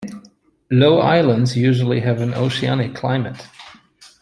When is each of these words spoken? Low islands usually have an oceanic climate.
Low 0.71 0.97
islands 0.97 1.55
usually 1.55 1.99
have 1.99 2.21
an 2.21 2.33
oceanic 2.33 2.95
climate. 2.95 3.47